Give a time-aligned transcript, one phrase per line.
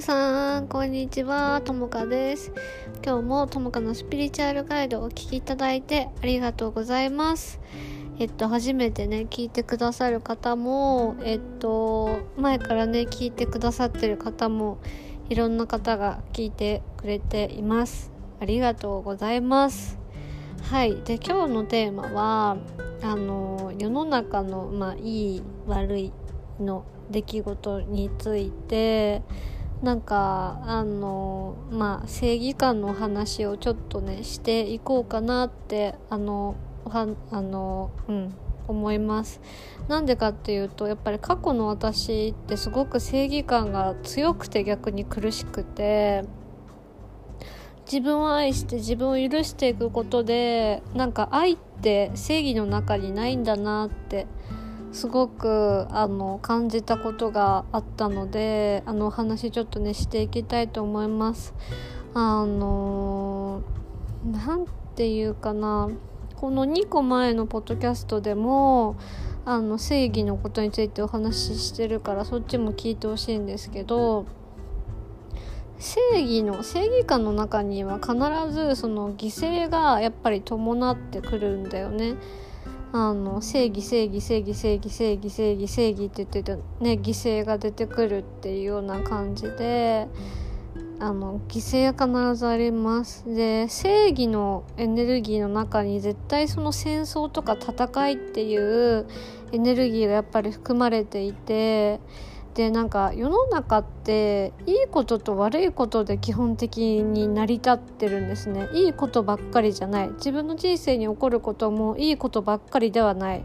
[0.00, 1.60] さんこんにちは。
[1.64, 2.52] ともかです。
[3.04, 7.58] 今日もともかのスピリチュアルガイドをお聞きいただいてありがとうございます。
[8.20, 14.78] えっと初めてね聞いてくださる方もえっと前からね聞いてくださってる方も
[15.30, 18.12] いろんな方が聞いてくれています。
[18.40, 19.98] ありがとうございます。
[20.70, 20.94] はい。
[21.02, 22.56] で今日のテーマは
[23.02, 26.12] あの世の中のまあいい悪い
[26.60, 29.22] の出来事について
[29.82, 38.34] なんかあのまあ正義感の話をちょっとねしていこうかなってあのはあのうん
[38.66, 39.40] 思います。
[39.88, 46.24] なんでかっていうとやっぱり過去の私ってすごく正義感が強くて逆に苦しくて
[47.90, 54.26] 自分を愛して自分を許していくことでなんか愛って正義の中にないんだなって
[54.92, 61.54] すごくあの感じたことがあったのであのお話ちょっとねしていきたいと思います。
[62.14, 63.62] あの
[64.24, 64.66] なん
[64.96, 65.90] ていうかな
[66.36, 68.96] この2個前のポッドキャストでも
[69.44, 74.26] あの正義のことについてお話ししてるからそっちも聞いてほしいんですけど
[75.78, 78.14] 正義の正義感の中には必
[78.52, 82.14] ずその犠牲がやっぱり伴ってくるんだよね。
[82.92, 90.08] あの正義正義正義正義正義正義正義って言っててね犠牲が出てくるっていうような感じで
[91.00, 93.24] あの犠牲は必ずあります。
[93.32, 99.06] で正義のエネルギーの中に絶対その戦争とか戦いっていう
[99.52, 102.00] エネルギーがやっぱり含まれていて
[102.58, 108.68] でなんか世の中っていいことと悪いことで基本的に成り立ってるんですね。
[108.72, 110.08] いいことばっかりじゃない。
[110.08, 113.44] 自分の人生に起こることもいいことばっかりではない。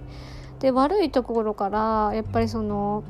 [0.61, 3.03] で悪いところからやっぱりその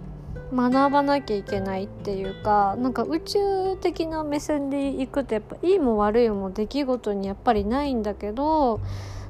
[0.54, 8.82] 学ばなきゃいけないっていうかなんか宇宙的な目線でいくとやっぱいいも悪いも出来事にやっぱりないんだけど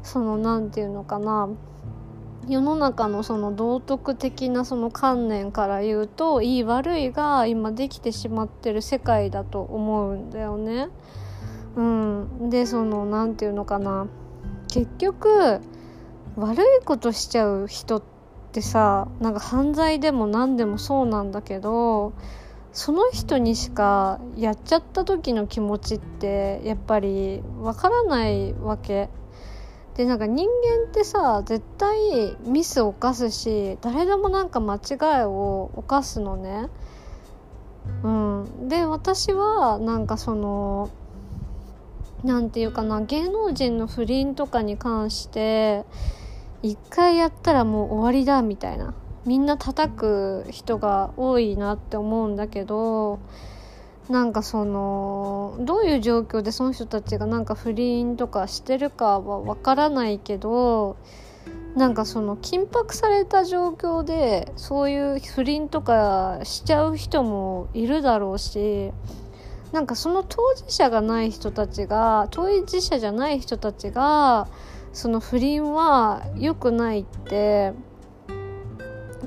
[0.02, 1.50] その何て言うのかな。
[2.48, 10.90] 世の中のその道徳的なその観念から言うといい悪いが今できてしまってる世界だと思うんだよね。
[11.76, 14.08] うん、でその何て言うのかな
[14.68, 15.60] 結局
[16.36, 18.04] 悪いことしちゃう人っ
[18.52, 22.14] てさなんか犯罪でも何でもそうなんだけど
[22.74, 29.10] その人にしかやっちゃった時の気持ちってやっぱりわからないわけ。
[29.96, 34.80] でなんか人間ってさ絶対ミスを犯すし誰でもなんか間違
[35.22, 36.70] いを犯すのね。
[38.02, 40.90] うん、で私はなんかその
[42.24, 45.84] 何て言うかな芸能人の不倫とかに関して
[46.62, 48.94] 一回やったらもう終わりだみたいな
[49.26, 53.20] みんな叩く人が多いなって思うんだけど
[54.10, 60.98] なんかそのどういう状況でその人たちがなんか不倫とかしてるかはわからないけど
[61.76, 68.92] なんかその緊迫された状況でそういう不倫とかしちゃう人もいるだろうし
[69.72, 74.48] なんかその当事者がない人たちが当事者じゃない人たちが
[74.92, 77.74] その不倫は良くないって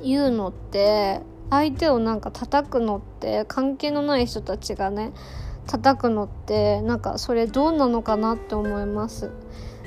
[0.04, 1.20] 言うのって
[1.50, 5.12] 相手をなんか叩くのって関係のない人たちがね
[5.66, 9.30] 叩くのってなんかそれどうなのかなって思います。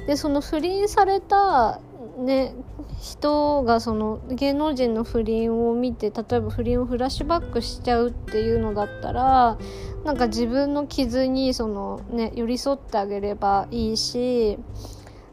[0.07, 1.79] でその不倫された
[2.17, 2.53] ね
[2.99, 9.57] 人がその芸能人の不倫を見て例えば不倫をフラッシュバックしちゃうっていうのだったら
[10.03, 14.57] なんか自分の傷にそのね寄り添ってあげればいいし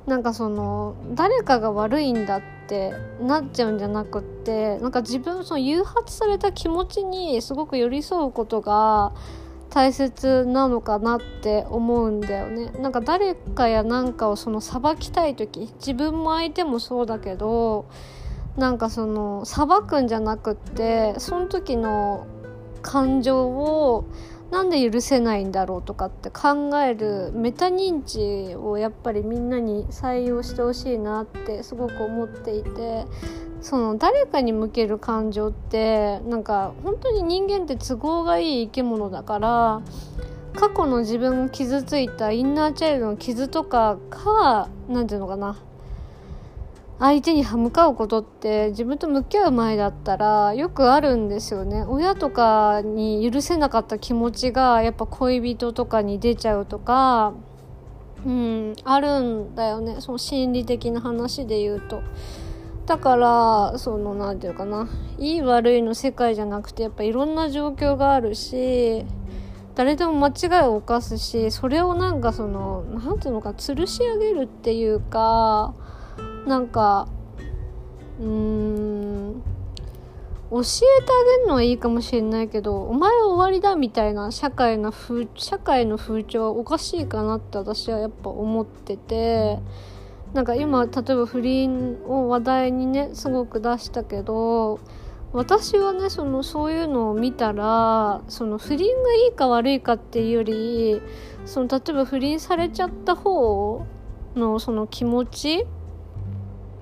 [0.06, 9.12] なんかその誰かが悪いんだってってなっちゃうんじゃなくってなんか自分その誘発された気持ちにすごく寄り添うことが
[9.70, 12.70] 大切なのかなって思うんだよね。
[12.80, 17.86] なんか誰かやなんかをその裁きたい時自分も相手もそうだけど
[18.56, 22.26] なんかその裁くんじゃなくってその時の
[22.82, 24.06] 感情を
[24.50, 33.04] なんで許せないんだろうとかって考えるメタ認知をやっぱりみんなに採用してほしいなってすごく思っていて
[33.60, 39.82] その誰かに向ける感情ってなんか本当に人間って都合がいい生き物だから
[40.54, 45.58] 過去の自分が傷ついたインナーチャイルドの傷とかが何て言うのかな
[46.98, 51.84] 相手に歯向かうことって自分と向き合う前だったらよくあるんですよね。
[51.86, 57.34] 親とかに許せなかった気持ちがやっぱ恋人とかに出ちゃうとか
[58.24, 59.96] うんあるんだよね。
[60.00, 62.00] その心理的な話で言うと。
[62.86, 64.88] だからその何て言うかな。
[65.18, 69.04] いい悪いの世界じゃなくてやっぱいろんな状況があるし
[69.74, 75.74] 誰でも間違いを犯すしそれをなんかその何ていうのか吊るし上げるっていうか
[76.46, 77.08] なんか
[78.20, 79.42] うーん
[80.48, 89.58] 教えてあげるのはいいかもしれないけどお前は終わりだみたいな社会の風社会の風潮はおかしいかなって私はやっぱ思ってて
[90.34, 94.78] なんか今例えば不倫を話題にねすごく出したけど
[95.32, 101.02] 私はねそのそういうのを見たらその不倫がいいか悪いかっていうより
[101.44, 103.84] その例えば不倫されちゃった方
[104.36, 105.66] のその気持ち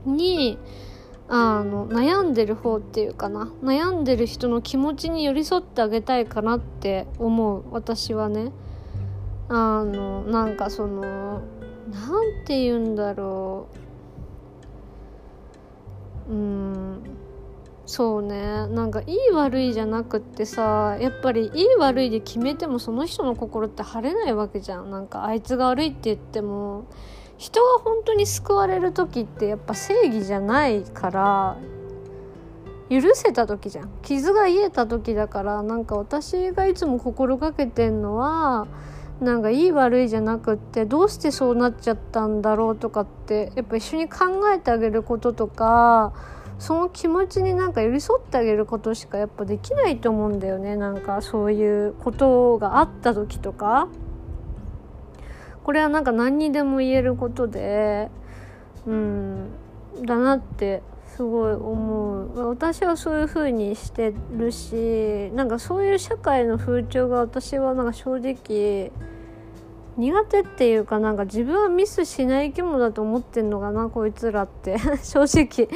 [0.05, 0.59] に
[1.29, 3.51] あの悩んでる方っていうかな。
[3.62, 7.65] 悩んでる人の気持ちに寄り添ってあげたいかなって思う。
[7.71, 8.53] 私はね。
[9.49, 11.41] あのなんかそのなん
[12.47, 13.69] て言うんだろ
[16.29, 16.33] う。
[16.33, 17.03] うん
[17.87, 18.67] そうね。
[18.69, 24.91] なんかいい悪いじゃなくってさやっぱりいい悪いで決めてもその人の心って晴れないわけじゃん。
[24.91, 26.85] なんかあいつが悪いって言っても
[27.39, 31.57] 人が本当に救われる時ってやっぱ正義じゃないから
[32.91, 38.67] 許せた時じゃん傷が癒えた時だからなんか私がいつも心がけてんのは
[39.21, 44.19] なんかいい悪いじゃなくってどうしてそうなっちゃったんだろうとかってやっぱ一緒に考
[44.53, 46.13] えてあげることとか
[46.59, 53.89] その気持ちになんか寄り添ってあげることしかやっぱできないと思うんだよねなんかそういうことがあった時とか。
[55.64, 58.11] これはなんか何にでも言えることで
[58.87, 59.49] うん
[60.02, 62.49] だなってすごい思う。
[62.49, 68.93] 私はそういう風にしてるしなんかそういう社会の風潮が私はなんか正直
[69.96, 74.76] 苦手っていうかなんか自分はミスしない生き物だと思ってんのかなこいつらって。
[75.02, 75.69] 正直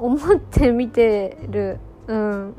[0.00, 1.78] 思って見てる。
[2.06, 2.54] うん。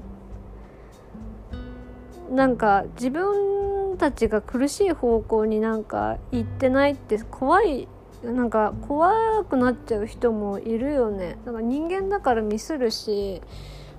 [2.31, 3.70] なんか自分
[4.01, 7.87] たちが苦しい方向になんか行ってないって怖い
[8.23, 11.37] なんか怖くなっちゃう人もいるよね。
[11.45, 13.43] なんか人間だからミスるし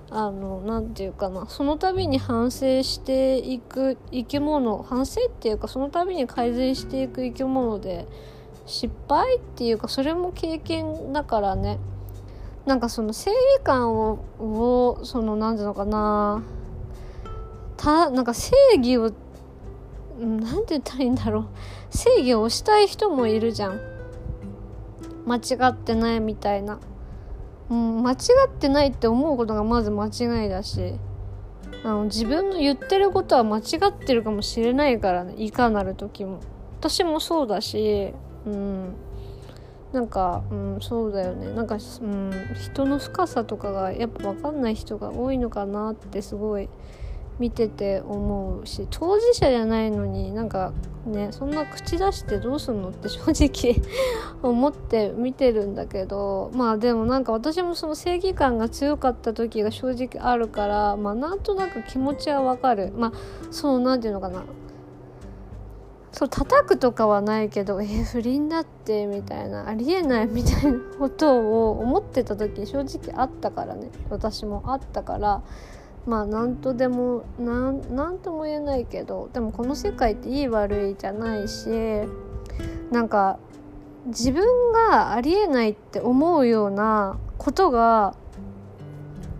[0.09, 1.45] あの何て言うかな。
[1.47, 8.05] その度に反省していく生き物反省っていうかその度に改善していく生き物で
[8.65, 11.79] 失敗っていうかそれも経験だからね。
[12.65, 16.43] なんかその正義感ををその何て言うのかな。
[17.77, 19.11] たなんか正義を
[20.19, 21.45] 何て言ったらいいんだろう。
[21.89, 23.79] 正義をしたい人もいるじゃん。
[25.25, 26.79] 間違ってないみたいな、
[27.69, 28.15] うん、間違
[28.47, 30.95] ってないって思うことがまず間違いだし。
[31.85, 35.33] あの自分の言ってることは間違ってるかもしれないからね。
[35.37, 36.39] いかなる時も。
[36.79, 38.13] 私もそうだし。
[38.45, 38.93] うん。
[39.91, 41.51] なんか、うん、そうだよね。
[41.53, 42.31] なんか、うん、
[42.61, 46.69] 人の深さとかがやっぱ分かんない人が多いのかなってすごい
[47.39, 50.71] 見てて思うし当事者じゃないのになんか
[51.05, 53.81] ねそんな口出してどうすんのって正直
[54.41, 62.93] 思って見てるんだけどまあでもなんか私もその正義感が強かった時が正直あるからまあなんとなく気持ちはわかる。
[62.95, 63.11] まあ
[63.51, 64.43] そう何て言うのかな。
[66.11, 73.89] そう叩くとかはないけどえー、不倫だってみたいなありえないみたいなことを思ってた時正直あったからね。
[74.11, 75.41] 私もあったから。
[76.05, 81.69] まあ何とでも何とも言えないけどでもこの世界っていい悪いじゃないし
[82.91, 83.39] なんか
[84.07, 88.15] 自分がありえないって思うようなことが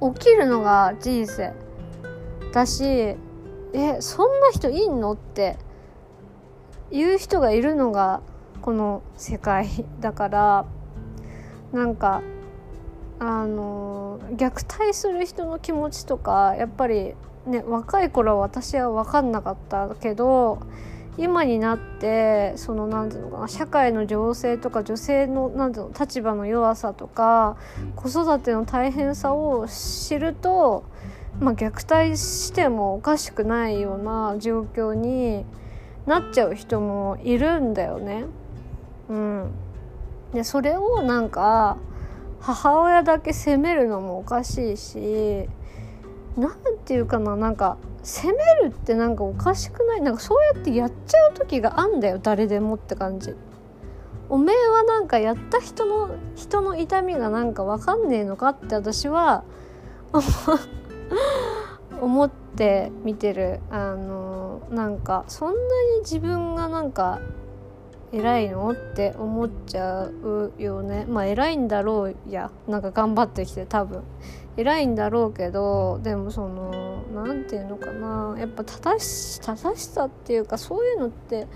[0.01, 1.53] 起きるのが人生。
[2.53, 3.17] だしえ
[3.99, 5.57] そんな人いんのって
[6.91, 8.21] 言う人がいるのが
[8.61, 9.67] この世界
[9.99, 10.65] だから
[11.73, 12.21] なんか
[13.19, 17.13] あの虐待する人の気持ちとかやっぱり
[17.45, 20.61] ね若い頃は私は分かんなかったけど
[21.17, 27.55] 今になってその何て言うのかな社会の情勢とか女性の何て言うの立場の弱さとか
[27.95, 30.83] 子育ての大変さを知ると、
[31.39, 35.45] まあ、虐待してもおかしくないような状況に
[36.07, 38.25] なっちゃう人もいるんだよね。
[39.09, 39.51] うん、
[40.33, 41.77] でそれをなんか
[42.43, 45.47] 母親だけ責めるのもおかしいし
[46.37, 46.51] 何
[46.83, 50.01] て言うかななんか責めるってなんかおかしくない？
[50.01, 53.33] なんかそうやってやっちゃう時があんだよ誰でもって感じ。
[54.29, 59.43] おめえはなんかやった人の人の痛みがなんか分かんねえのかって私は
[62.01, 67.19] 思って見てるあのなんかそんなに自分がなんか
[68.13, 68.71] 偉いの？
[68.71, 71.05] って思っちゃうよね。
[71.09, 72.51] まあ偉いんだろうや。
[72.67, 74.03] なんか頑張ってきて多分。
[74.55, 78.35] 偉いんだろうけどでもその何て言うのかな。
[78.37, 81.47] やっぱ正し正しさっていうかそういうのって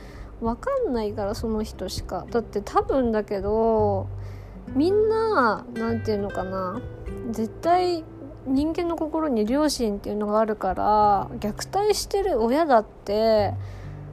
[0.42, 2.26] 分かんないからその人しか。
[2.32, 4.08] だって多分だけど
[4.74, 6.82] みんな何て言うのかな。
[7.30, 8.04] 絶対
[8.48, 13.54] 人間の心に良心っていうのがあるから虐待してる親だって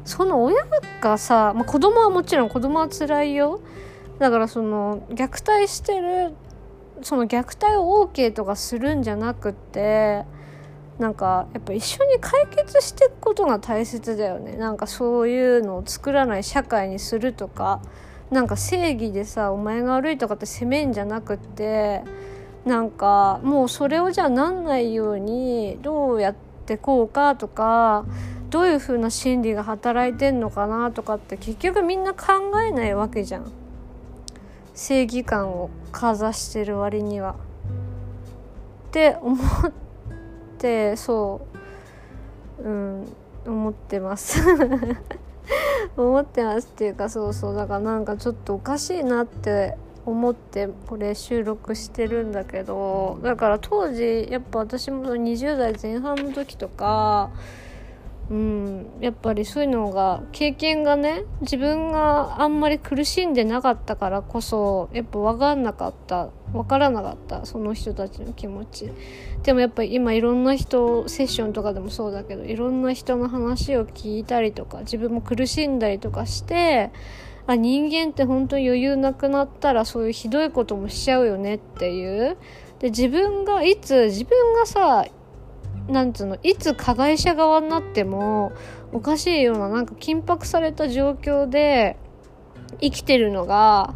[0.05, 0.67] その親
[1.01, 3.61] がさ、まあ、子供はもちろん子供は辛いよ。
[4.19, 6.35] だからその虐待してる
[7.03, 10.25] その虐待を OK とかするんじゃなくて
[10.99, 14.57] なんかやっぱ一緒に解決していくことが大切だよね。
[14.57, 17.81] なんかそういうのを作らない社会にするとか。
[18.31, 22.03] なんか正義でさお前が悪いとかって責めんじゃなくて
[22.65, 28.05] なんかもうそれをじゃあなんないようにどうやっててこうかとか
[28.51, 33.51] どういう風な心理が働いてんのかなとかって結局みんな考えないわけじゃん。
[34.75, 37.37] 正義感をかざしてる割には。
[38.89, 39.73] って思っ
[40.59, 41.41] てそ
[42.59, 42.63] う。
[42.63, 43.13] うん
[43.47, 44.41] 思ってます。
[45.97, 47.55] 思ってますっていうかそうそう。
[47.55, 57.31] だからなんかちょっとおかしいなって思ってこれ収録してるんだけどだから当時やっぱ私も20代前半の時とか
[58.31, 68.91] うん、やっぱりそういうのが経験がね自分があんまり苦しんでなかったからこそやっぱ分かんなかった分からなかったその人たちの気持ち。
[69.43, 76.93] でもやっぱり今いろんな人セッションとかでもそうだけどいろんな人の話を聞いたりとか自分も苦しんだりとかして
[77.47, 82.37] あ人間って本当に余裕なくなったらそういうひどいこともしちゃうよねっていう。
[82.79, 85.07] で自分がいつ自分がさ
[85.89, 88.53] なんつうのいつ加害者側になっても
[88.93, 91.97] おかしいようななんか緊迫された状況で
[92.81, 93.95] 生きてるのが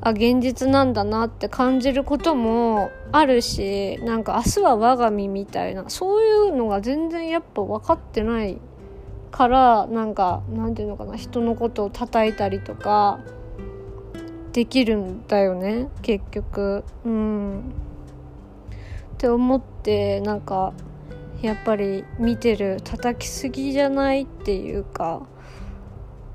[0.00, 8.58] あ現実なんだなって感じることもあるしなんか明日は我が身みたいなそういうのが全然やっぱ分かってない
[9.30, 13.20] からなんかなんていうのかな人のことを叩いたりとか
[14.52, 17.72] できるんだよね結局うん。
[19.18, 20.72] って思ってなんか
[21.42, 25.26] やっぱり見てる叩きすぎじゃないっていうか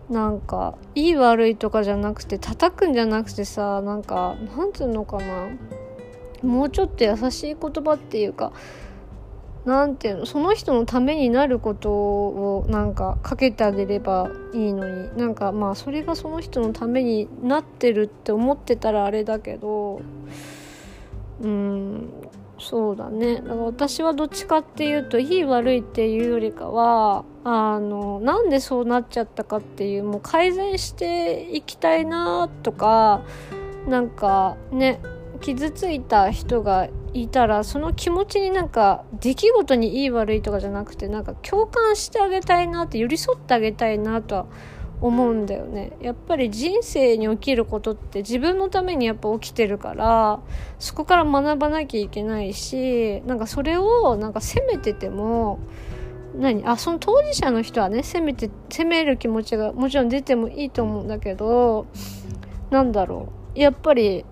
[0.09, 5.47] なんかいい悪いとかじゃなくて叩くんじゃなくてさなんかなんつうのかな
[6.41, 8.51] もうちょっと優しい言葉っていうか
[9.65, 15.17] なんていうのその人のためになることをなんかかけてあげればいいのに。
[15.17, 20.01] なんかまあそれがその人のためになってるって思ってたらあれだけど。
[21.41, 22.09] うん
[22.59, 23.37] そうだね。
[23.37, 33.23] だから私はどっちかっていうといい悪いっていうよりかはあのなんでそうなっちゃったかっていうもう改善していきたいなとか
[33.87, 35.01] なんかね
[35.41, 44.45] 傷ついた人がいたらその気持ちになんか出来事にいい悪いとかじゃなくてなんか共感してあげたいなって寄り添ってあげたいなとは
[44.99, 45.91] 思うんだよね。
[46.01, 50.39] やっぱり人生に起きることって自分のためにやっぱ起きてるから
[50.79, 55.59] そこから学ばなきゃいけないしなんかそれをなんか責めてても
[56.35, 56.65] 何？
[56.65, 61.85] あその当事者の人はね責めて責める気持ちがもちろん出てもいいと思うんだけど
[62.71, 63.59] なんだろう。
[63.59, 64.25] やっぱり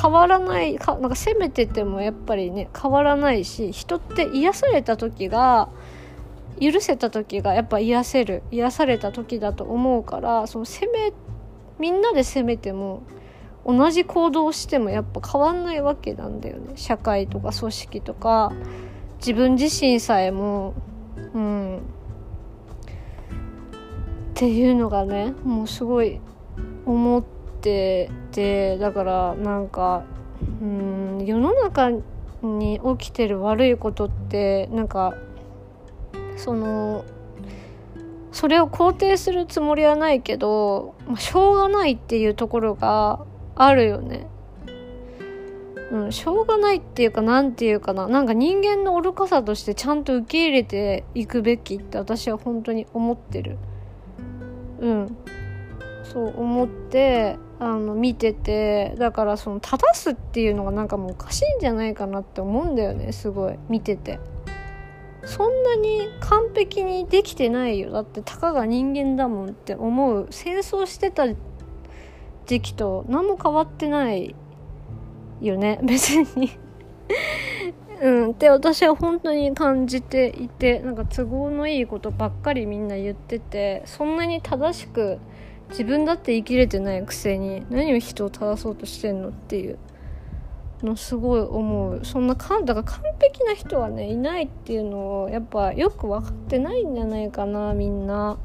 [0.00, 5.68] 変わらないかなんか責めててもやっぱりね変わらないし人って癒された時が
[6.60, 11.12] 許せた時がやっぱ癒せる癒された時だと思うからその責め
[11.78, 13.02] みんなで責めても
[13.64, 16.72] 同じ行動をしてもやっぱ変わんないわけなんだよね。
[16.76, 18.52] 社会とか組織とか
[19.18, 20.74] 自分自身さえも
[21.34, 21.78] うん。
[21.78, 21.80] っ
[24.34, 26.20] ていうのがねもうすごい
[26.86, 28.10] 思ってて
[28.78, 30.04] だからなんか
[30.62, 31.90] うん世の中
[32.42, 35.14] に起きてる悪いことってなんか
[36.36, 37.04] その
[38.32, 43.20] それを肯定するつもりはないけど、まあ、しょうがないっていうところが
[43.56, 44.28] あるよね。
[45.90, 48.06] うん、しょうがないっていうかなんていうかな。
[48.06, 53.56] なんか人間の愚かさとしてちゃんと受け入れていくべきって私は本当に思ってる。
[54.80, 55.16] うん。
[56.18, 63.58] そう思ってあの見ててだからその正すっていうのがなんかもうおかしいんじゃないかなって思うんだよねすごい。
[63.68, 64.18] 見てて。
[65.24, 67.92] そんなに完璧にできてないよ。
[67.92, 70.26] だってたかが人間だもんって思う。
[70.30, 71.26] 戦争してた
[72.46, 74.34] 時期と何も変わってない
[75.40, 75.78] よね。
[75.84, 76.50] 別に。
[78.00, 78.30] うん。
[78.30, 85.18] って私は本当に感じていてなんか都合のいいことばっかりみんな言っててそんなに正しく
[85.70, 89.78] 自分だって生きれてないくせに何を人を正そうとしてんのっていう
[90.82, 92.04] のすごい思う。
[92.04, 98.38] そんなかだから完璧な人はねいないっていうのをやっぱよく分かってないんじゃないかなみんな。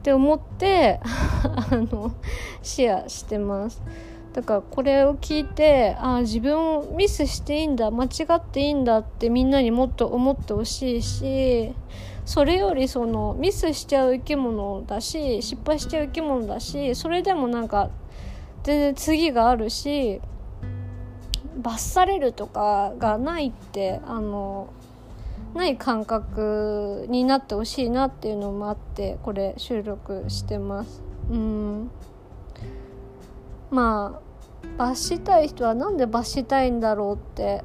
[0.00, 2.12] って思って あの
[2.62, 3.82] シェアしてます。
[4.32, 11.74] だからこれを聞いてああ自分をミスしていいんだ間違っていいんだってみんなにもっと思ってほしいし
[12.24, 17.90] それよりそのミスしちゃう生き物だし失敗しちゃう生き物だしそれでもなんか
[18.62, 20.20] 全然次があるし
[21.56, 24.72] 罰されるとかがないってあの
[25.54, 31.02] ない感覚になってほしいなっていうのもあってこれ収録してます。
[31.28, 31.90] うん。
[33.70, 34.30] まあ
[34.76, 37.62] 罰したい人は何で罰したいんだろうって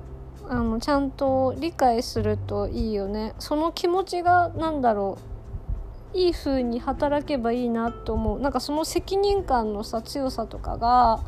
[0.48, 3.34] あのちゃんと理解するといいよね。
[3.40, 5.18] その気持ちが何だろ
[6.14, 8.40] ういい風に働けばいいなと思う。
[8.40, 11.20] なんかその責任感のさ強さとかが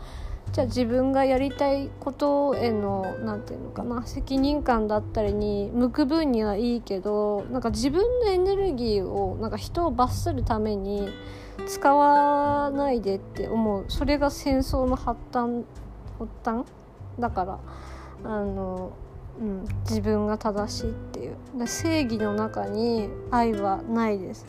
[0.51, 11.10] じゃあ自分がやりたいことへの何て言うのかな責任感だったりに向く分にはいいけどなんか自分のエネルギーをなんか人を罰するために
[11.68, 15.66] 使わないでって思うそれが戦争の発端
[16.18, 16.66] 発端
[17.20, 17.60] だから
[18.24, 18.92] あの、
[19.39, 24.46] うん、自分が正しいっていう正義の中に愛はないです。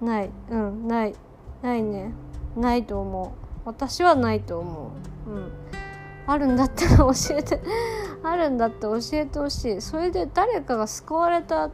[0.00, 0.30] ない。
[0.50, 0.88] うん。
[0.88, 1.14] ない
[1.62, 2.12] ないね
[2.56, 3.58] ないと思う。
[3.64, 5.13] 私はないと思う。
[5.26, 5.52] うん。
[6.26, 7.60] あるんだったら 教えて。
[8.22, 9.80] あるんだって教えてほしい。
[9.82, 11.70] それで誰かが救われた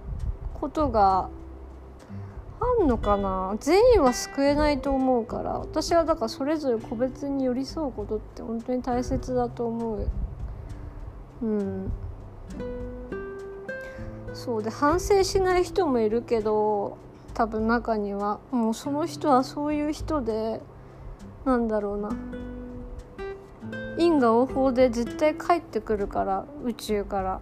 [0.60, 1.28] ことが
[2.60, 3.54] あんのかな？
[3.60, 5.52] 全員は救えないと思うから。
[5.52, 10.08] 私はだからそれぞれ個別に寄り添うことって本当に大切だと思う。
[11.42, 11.92] うん。
[14.34, 16.96] そうで反省しない人もいるけど
[17.34, 18.40] 多分中には。
[18.50, 20.60] もうその人はそういう人で
[21.44, 22.10] なんだろうな
[24.00, 27.40] 因果応報で絶対帰ってくるから宇宙から。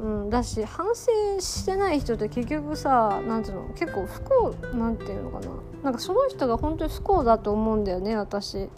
[0.00, 5.48] うん、だし反省してない人って結局さなんていうの結構不幸なんていうのかな。
[5.84, 8.70] なんかその人が本当に不幸だと思うんだよね私。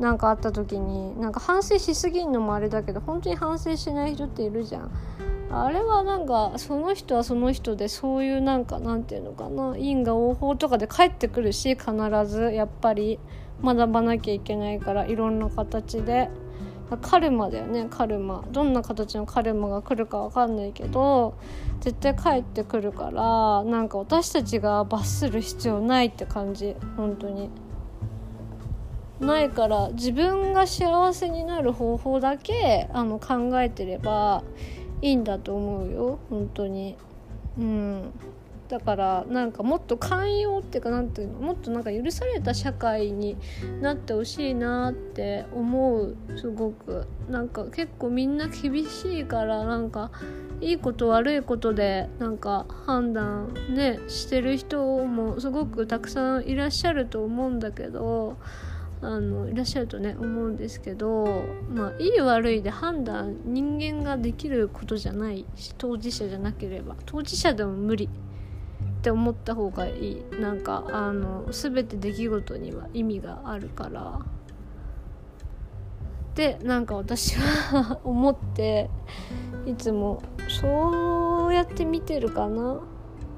[0.00, 1.20] なんかあった時に。
[1.20, 4.90] なんか反省しすぎんのもあれだけど本当に反省しない人っているじゃん。
[5.52, 9.76] あれはなんかその人はその人でそういうなんかなんていうのかな。
[9.76, 11.92] 因果応報とかで帰ってくるし必
[12.26, 13.20] ずやっぱり。
[13.62, 16.30] 学ばなきゃいけないからいろんな形で。
[17.02, 18.44] カルマだよねカルマ。
[18.50, 21.34] どんな形のカルマが来るか分かんないけど
[21.80, 27.48] 絶対帰ってくるからなんか私たちが罰する必要ないって感じ本当に。
[29.20, 34.42] ないから自分が幸せになる方法だけあの考えてれば
[35.02, 36.96] いいんだと思うよ本当に。
[37.58, 38.12] うん。
[38.70, 43.36] だからなんかもっと寛容っていうかなんていうのもっとなんか許された社会に
[43.80, 47.06] なってほしいなって思うすごく。
[47.28, 50.10] なんか結構みんな厳しいからなんか
[50.60, 58.36] いいこと悪いことでなんか判断ねしてる人もすごくたくさんいらっしゃると思うんだけど
[59.00, 68.08] あのいらっしゃるとね思うんですけどまあいい悪いで判断人間ができることじゃないし当事者じゃなければ当事者でも無理。
[69.00, 70.22] って思った方がいい。
[70.38, 74.20] なんかあの全て出来事には意味があるから。
[76.34, 78.90] でなんか私は 思って
[79.66, 82.80] いつもそうやって見てるかな。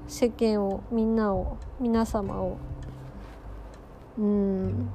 [0.09, 2.57] 世間をみんなを皆様を。
[4.19, 4.89] うん。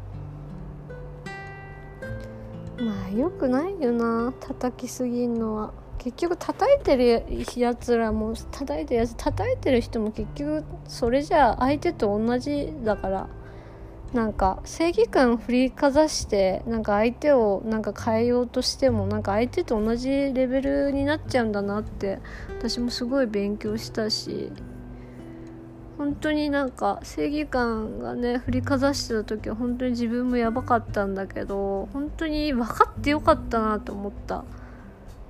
[2.78, 4.34] まあよくないよな。
[4.42, 5.87] 叩きすぎんのは。
[5.98, 13.30] 結局叩いてるやつらも叩いてるやつ叩いてる人も結局それじゃあ相手と同じだから
[14.14, 22.20] なんか正義感振りかざしてなんか相手をなんか変えようとしてもなんか相手と同じレベルになっちゃうんだなって
[22.58, 24.52] 私もすごい勉強したし
[25.98, 34.46] 本当になんか正義感がね振りかざしてた時は本当に自分もやばかったんだけど本当に分かってよかったなと思った。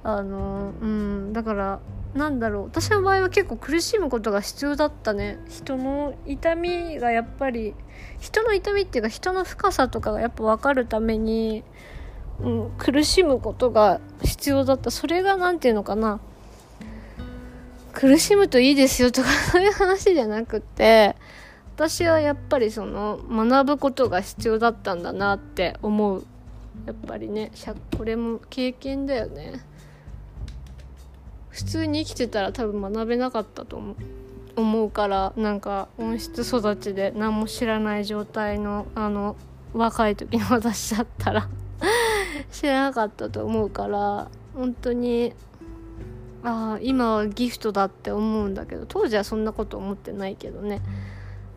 [0.03, 1.79] あのうんだから
[2.13, 5.39] なんだろう私の場合は結構苦しむことが必要だったね。
[5.49, 7.75] 人の痛みがやっぱり
[8.19, 11.63] 人の痛みっていうか人の深さとかがやっぱ分かるために、
[12.39, 14.89] うん、苦しむことが必要だった。
[14.89, 16.19] それが何て言うのかな。
[17.93, 21.15] 苦しむといいですよとか そういう話じゃなくて
[21.75, 26.25] 私はやっぱりその学ぶことが必要だったんだなって思う。
[26.85, 27.51] やっぱりね
[27.97, 29.63] これも経験だよね。
[31.57, 33.95] 普通に生きてたら多分学べなかったと思う。
[34.57, 39.35] 思うからなんか温室育ちで何も知らない状態のあの
[39.73, 41.47] 若い時の私だったら
[42.51, 45.33] 知らなかったと思うから本当に
[46.43, 50.81] ああ今はギフトだって思うんだけど当時はそんなこと思ってないけどね。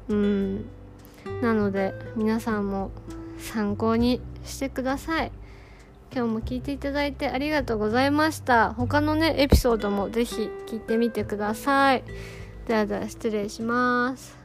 [0.08, 0.64] うん。
[1.42, 2.90] なので皆さんも
[3.38, 5.32] 参考にしてください。
[6.12, 8.74] 今日も聞いていただいてありがとうございました。
[8.74, 12.02] 他のねエピソードもぜひ聞いてみてください。
[12.66, 14.39] ではでは失礼します。